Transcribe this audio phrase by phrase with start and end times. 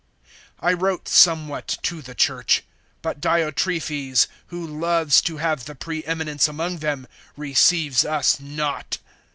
[0.63, 2.63] (9)I wrote somewhat to the church;
[3.03, 7.05] but Diotrephes, who loves to have the pre eminence among them,
[7.37, 8.97] receives us not.